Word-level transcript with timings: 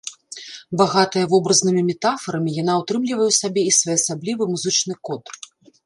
Багатая 0.81 1.25
вобразнымі 1.33 1.81
метафарамі, 1.91 2.55
яна 2.63 2.73
ўтрымлівае 2.81 3.27
ў 3.29 3.35
сабе 3.43 3.61
і 3.71 3.79
своеасаблівы 3.81 4.43
музычны 4.57 4.93
код. 5.11 5.23